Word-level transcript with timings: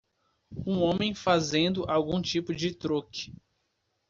Um 0.65 0.81
homem 0.81 1.13
fazendo 1.13 1.85
algum 1.87 2.19
tipo 2.23 2.55
de 2.55 2.73
truque. 2.73 3.31